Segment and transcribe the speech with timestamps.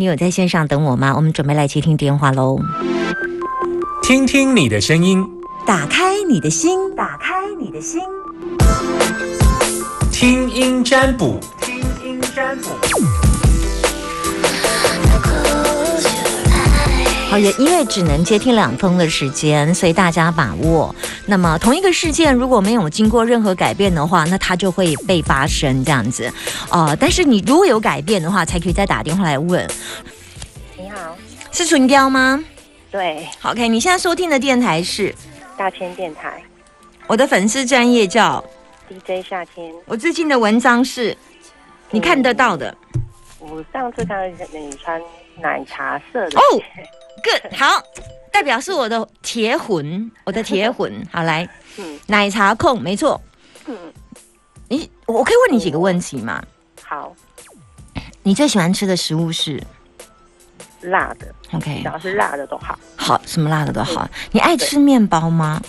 [0.00, 1.12] 你有在线上等我吗？
[1.14, 2.58] 我们准备来接听电话喽。
[4.02, 5.22] 听听你的声音，
[5.66, 8.00] 打开你的心，打开你的心，
[10.10, 12.70] 听音占卜，听音占卜。
[17.28, 20.94] 好，也因为只能接听两通的时间，所以大家把握。
[21.26, 26.32] 那么同一个事件如果没有经过任何改变的话，那它就会被发生这样子。
[26.70, 29.66] 呃，但是你如果有改变的话，才可以再打电话来问。
[30.76, 31.16] 你好，
[31.52, 32.42] 是唇雕吗
[32.90, 35.14] 对，？OK，你现在收听的电台是
[35.56, 36.42] 大千电台
[37.06, 38.44] 我的粉丝专业叫
[38.88, 41.16] ，DJ 夏天，我最近的文章是
[41.90, 42.76] 你看得到的。
[43.38, 45.00] 我上次看到你穿
[45.40, 46.42] 奶茶色的哦
[47.22, 47.82] ，Good，好，
[48.32, 50.92] 代表是我的铁魂，我的铁魂。
[51.12, 51.48] 好，来，
[51.78, 53.20] 嗯奶茶控，没错。
[53.66, 53.76] 嗯，
[54.68, 56.42] 你，我可以问你几个问题吗？
[56.82, 57.14] 好
[58.22, 59.62] 你最喜欢吃的食物是
[60.82, 62.78] 辣的，？OK，只要是辣的都好。
[62.96, 64.08] 好，什么辣的都好。
[64.32, 65.60] 你爱吃面包吗？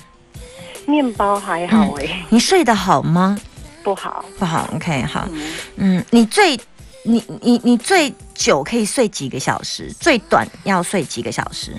[0.88, 3.38] 面包还好哎、你睡得好吗？
[3.84, 4.26] 不好。
[4.40, 4.68] 不好。
[4.74, 5.28] OK，好。
[5.32, 6.60] 嗯，嗯，你最，
[7.04, 9.94] 你你你最久可以睡几个小时？
[10.00, 11.76] 最短要睡几个小时？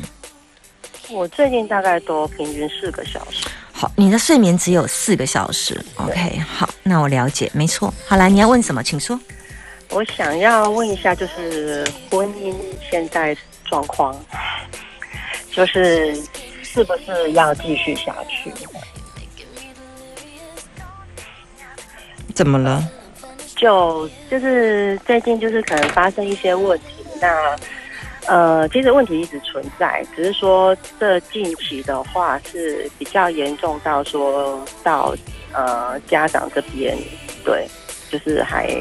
[1.12, 3.46] 我最近大概都平均四个小时。
[3.70, 5.78] 好，你的睡眠只有四个小时。
[5.96, 7.92] OK，好，那我了解，没错。
[8.06, 8.82] 好来，你要问什么？
[8.82, 9.18] 请说。
[9.90, 12.54] 我想要问一下，就是婚姻
[12.90, 14.16] 现在状况，
[15.50, 16.16] 就是
[16.62, 18.50] 是不是要继续下去？
[22.34, 22.82] 怎么了？
[23.54, 27.54] 就就是最近就是可能发生一些问题，那
[28.32, 35.14] 呃，其实问题一直存在，只是说这近期的话是比较严重到说到
[35.52, 36.96] 呃家长这边，
[37.44, 37.68] 对，
[38.10, 38.74] 就是还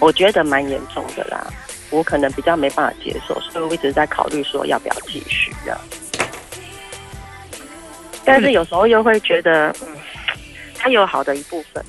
[0.00, 1.46] 我觉得蛮严重的啦，
[1.90, 5.78] 我可能比较没办法接受，所以我一直在考虑说要不要继续这样。
[8.24, 9.86] 但是有时候又会觉得，嗯，
[10.76, 11.80] 它有好的一部分，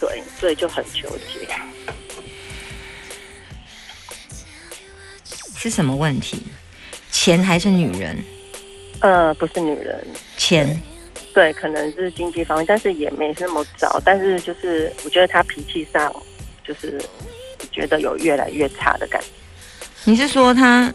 [0.00, 1.46] 对，所以就很纠结。
[5.62, 6.42] 是什么问题？
[7.12, 8.18] 钱还是女人？
[8.98, 10.04] 呃，不是女人，
[10.36, 10.82] 钱。
[11.32, 14.02] 对，可能是经济方面，但是也没那么早。
[14.04, 16.12] 但是就是我觉得他脾气上，
[16.66, 17.00] 就是
[17.70, 19.28] 觉得有越来越差的感觉。
[20.02, 20.92] 你是说他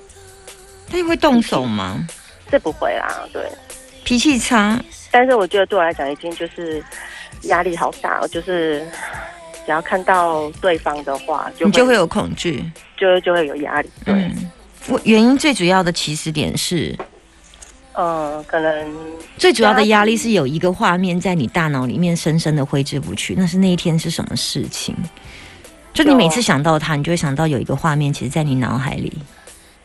[0.91, 2.05] 他会动手吗？
[2.51, 3.41] 这不会啦，对。
[4.03, 4.77] 脾气差，
[5.11, 6.83] 但是我觉得对我来讲，已经就是
[7.43, 8.85] 压力好大哦，就是
[9.65, 12.69] 只要看到对方的话，就你就会有恐惧。
[12.95, 13.89] 就就会有压力。
[14.03, 14.51] 对，嗯，
[14.87, 16.95] 我原因最主要的起始点是，
[17.93, 18.95] 嗯、可能
[19.37, 24.95] 最主要的压力是有一个画面在你大脑里面深深的挥之不去，那是那一天是什么事情？
[25.93, 29.11] 就你每次想到他，你就会想到有一个画面，其实在你脑海里。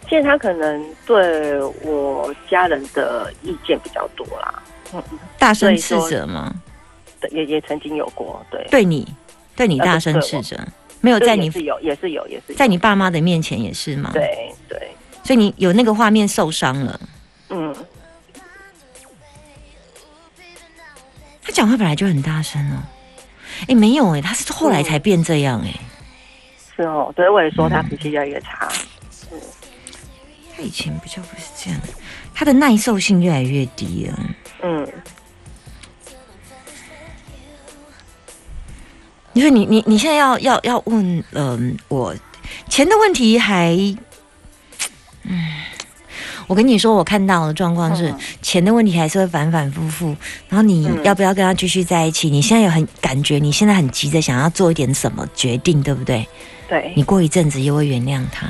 [0.08, 5.02] 其实他可能对我家人的意见比较多啦，嗯，
[5.38, 6.52] 大声斥责吗？
[7.18, 9.08] 对也也曾经有过，对，对你，
[9.56, 10.56] 对你呃大声斥责，
[11.02, 14.90] 没有在你也是有，也是有，也是在你爸妈的面前也是吗？，对对，
[15.22, 17.00] 所以你有那个画面受伤了。
[17.50, 17.74] 嗯，
[21.42, 22.82] 他讲话本来就很大声哦。
[23.68, 25.74] 哎，没有哎，他是后来才变这样哎。
[26.74, 28.68] 是哦，所以我也说他脾气越来越差，
[29.30, 29.38] 嗯
[30.56, 31.80] 他以前比较不是这样，
[32.32, 34.18] 他的耐受性越来越低了。
[34.62, 34.88] 嗯，
[39.34, 42.14] 你说你你你现在要要要问，嗯、我
[42.68, 43.74] 钱的问题还，
[45.24, 45.52] 嗯，
[46.46, 48.18] 我跟你说，我看到的状况是、嗯。
[48.42, 50.14] 钱的问题还是会反反复复，
[50.48, 51.02] 然后你嗯。
[51.04, 52.28] 要不要跟他继续在一起？
[52.28, 56.26] 你现在有很感觉，你现在很急着想要做一点什么决定，对不对？
[56.68, 56.92] 对。
[56.94, 58.46] 你，过一阵子又会原谅他，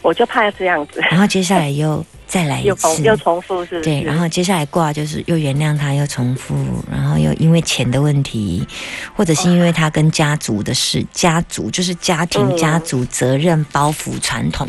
[0.00, 3.82] 我就怕这样子，然后接下来又再来一次，又重复，是是？
[3.82, 6.56] 对，然后接下来挂就是又原谅他，又重复，
[6.90, 8.66] 然后又因为钱的问题，
[9.14, 14.66] 或者是因为他跟家族的事，家族就是家庭、嗯家族责任包袱、传统，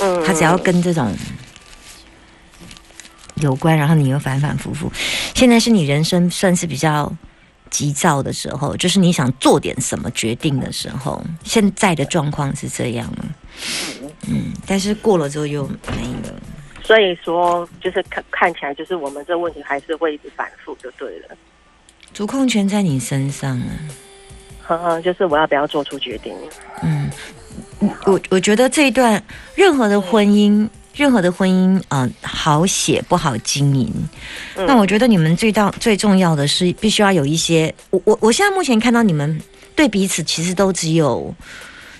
[0.00, 1.12] 嗯他只要跟这种
[3.34, 4.88] 有关，然后你又反反复复。
[5.34, 7.12] 现在是你人生算是比较
[7.68, 11.20] 急躁的时候，就是你想做点什么决定的时候。
[11.42, 13.24] 现在的状况是这样了，
[14.28, 16.32] 嗯，但是过了之后又没了。
[16.84, 21.28] 所以说就是看看起来就是我们这问题还是会一直反复就对了，
[22.12, 23.66] 主控权在你身上啊。
[24.64, 26.32] 呵呵，就是我要不要做出决定？
[26.82, 27.10] 嗯，
[28.06, 29.22] 我我觉得这一段
[29.56, 33.92] 任何的婚姻，任何的婚姻，嗯、好写不好经营。
[34.56, 39.40] 嗯那我觉得你们最到最重要的是，必须要有一些，我我我现在目前看到你们
[39.74, 41.34] 对彼此其实都只有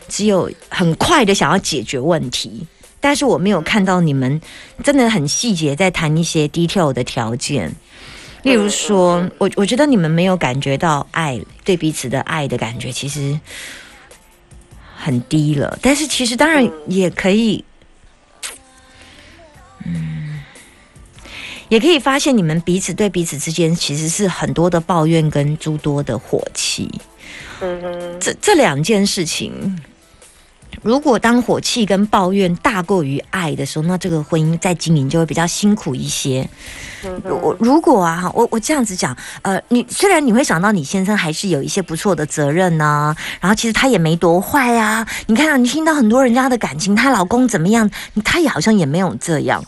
[0.09, 2.65] 只有很快的想要解决问题，
[3.03, 4.41] 但是我没有看到你们
[4.85, 7.75] 真的很细节在谈一些 detail 的条件。
[8.45, 13.39] 例如说，我我觉得你们没有感觉到爱对彼此的爱的感觉，其实
[14.97, 15.79] 很低了。
[15.83, 17.65] 但是其实当然也可以，
[19.85, 20.41] 嗯，
[21.69, 26.89] 也可以发现你们彼此对彼此之间其实是很多的抱怨跟诸多的火气。
[27.61, 29.77] 嗯哼，这这两件事情。
[30.83, 36.49] 如果当火气跟抱怨大过于爱的时候，那这个婚姻在经营就会比较辛苦一些。
[37.25, 45.07] 我如果啊，我我这样子讲，呃，你虽然你会想到你先生还是有一些不错的责任呢，然后其实他也没多坏啊。
[45.27, 47.91] 你看，啊你听到很多人家的感情，她老公怎么样，
[48.25, 49.65] 他也好像也没有这样。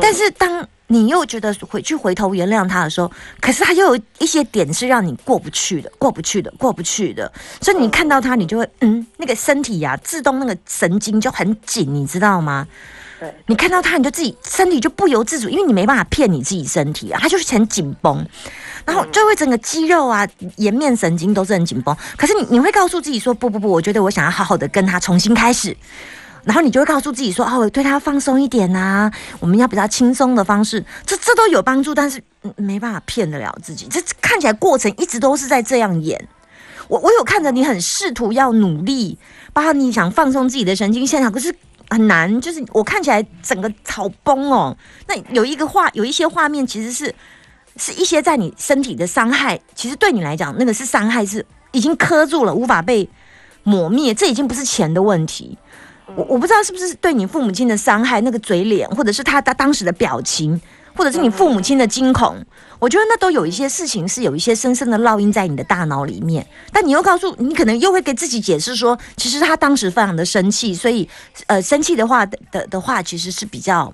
[0.00, 3.10] 但是当你又觉得回去回头原谅他的时候，
[3.40, 7.32] 可是他又有一些点是让你过不去的，过不去的，过不去的。
[7.62, 12.68] 所以你看到他，你就会嗯，那个身体呀，自动那个神经就很紧，你知道吗？
[13.18, 18.26] 对，你看到他，你就自己身体就不由自主，因为你没办法骗你自己身体啊，他就是很紧绷，
[18.84, 21.96] 然后就会整个肌肉啊、颜面神经都是很紧绷。
[22.16, 25.76] 可是你你会告诉自己说，不不不，我觉得我想要好好的跟他重新开始。
[26.44, 32.20] 然后你就会告诉自己说：“哦，对他放松一点呐，我们要比较轻松的方式，这这都有帮助，但是
[32.56, 33.86] 没办法骗得了自己。
[33.88, 36.28] 这看起来过程一直都是在这样演。
[36.88, 39.16] 我我有看着你很试图要努力，
[39.52, 41.54] 包括你想放松自己的神经线条，可是
[41.88, 42.40] 很难。
[42.40, 44.76] 就是我看起来整个草崩哦。
[45.06, 47.14] 那有一个画，有一些画面其实是
[47.76, 53.08] 是一些在你身体的伤害，其实对你来讲，那个是伤害，是已经磕住了，无法被
[53.62, 54.12] 抹灭。
[54.12, 55.56] 这已经不是钱的问题。”
[56.14, 60.60] 我我不知道是不是对你父母亲的伤害，那个嘴脸，或者是他他当时的表情，
[60.94, 62.44] 或者是你父母亲的惊恐，
[62.78, 66.46] 我觉得那都有一些事情是有一些深深的烙印在你的大脑里面。
[66.72, 71.08] 但你又告诉你，可能又会给自己解释说，其实他当时非常的生气，所以
[71.46, 73.92] 呃，生气的话的的的话，其实是比较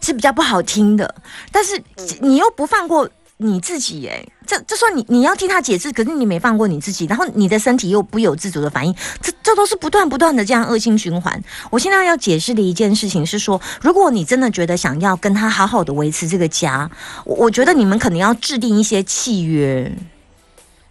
[0.00, 1.14] 是比较不好听的。
[1.50, 1.82] 但是
[2.20, 3.08] 你又不放过。
[3.42, 11.42] 你自己哎，这这算你你要替他解释，可是你没放过你自己，然后你的身体又不由自主的反应，这这都是不断不断的这样恶性循环。
[11.70, 16.90] 我现在要解释的一件事情是说，如果你真的觉得想要跟他好好的维持这个家，
[17.24, 19.90] 我我觉得你们可能要制定一些契约，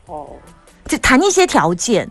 [0.07, 0.29] 哦，
[0.87, 2.09] 就谈一些条件，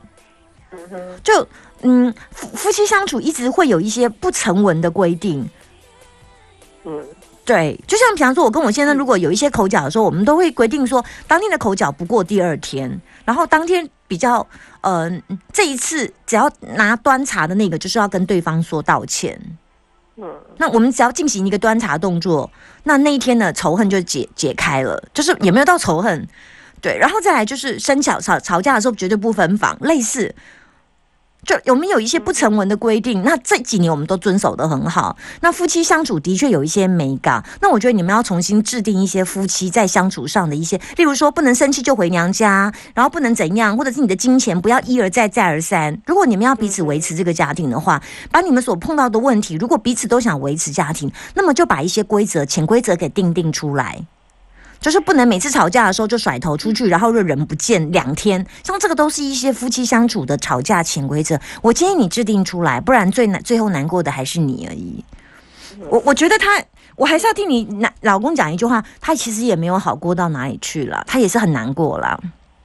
[1.24, 1.44] 就
[1.82, 5.50] 嗯夫夫妻相处一直会有一些不成文的规定，
[6.84, 7.04] 嗯。
[7.48, 14.46] 对，就像比方说，我跟我先生如果有一些口角的时候，我们都会规定说，当天的口角不过第二天，然后当天比较，
[14.82, 15.10] 呃，
[15.50, 19.40] 这一次只要拿端茶的那个，就是要跟对方说道歉。
[20.16, 20.26] 嗯，
[20.58, 22.50] 那我们只要进行一个端茶动作，
[22.82, 26.28] 那那一天的仇恨就解解开了，就是也没有到仇恨。
[26.82, 30.34] 对，然后再来就是生巧吵吵架的时候绝对不分房，类似。
[31.48, 33.22] 就有没有一些不成文的规定？
[33.22, 35.16] 那这几年我们都遵守的很好。
[35.40, 37.42] 那夫妻相处的确有一些美感。
[37.62, 45.98] 那我觉得你们要重新制定一些夫妻在相处上的一些，例如说不能生气就回娘家，然后不能怎样，或者是你的金钱不要一而再再而三。
[46.04, 54.04] 如果你们要彼此维持这个家庭的话，把你们所碰到的问题，如果彼此都想维持家庭，那么就把一些规则、潜规则给定定出来。
[54.80, 58.44] 就是不能每次吵架的时候就甩头出去，然后就人不见两天。
[58.62, 61.38] 像这个都是一些夫妻相处的吵架潜规则。
[61.62, 65.04] 我建议你制定出来，不然最难最后难过的还是你而已。
[65.90, 66.62] 我我觉得他，
[66.96, 72.20] 我还是要听你男老公讲一句话，他其实也没有好过到哪里去了，他也是很难过了。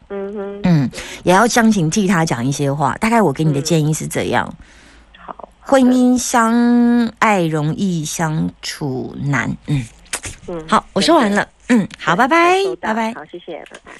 [0.10, 0.90] 嗯哼，嗯，
[1.24, 2.96] 也要相信替他讲一些话。
[3.00, 4.52] 大概我给你的建议是这样。
[5.18, 9.50] 好，婚姻相爱容易相处难。
[9.68, 9.84] 嗯。
[10.48, 11.48] 嗯，好，我说完了。
[11.76, 13.92] 嗯，好，拜拜，拜拜，好，谢谢，拜拜。